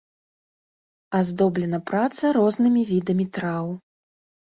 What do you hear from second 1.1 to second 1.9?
Аздоблена